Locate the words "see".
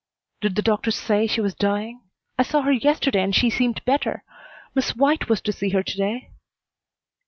5.53-5.69